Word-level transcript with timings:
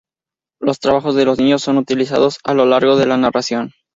Los 0.59 0.79
trabajos 0.79 1.13
de 1.13 1.25
los 1.25 1.37
niños 1.37 1.61
son 1.61 1.77
utilizados 1.77 2.39
a 2.43 2.55
lo 2.55 2.65
largo 2.65 2.95
de 2.95 3.05
la 3.05 3.17
narración. 3.17 3.69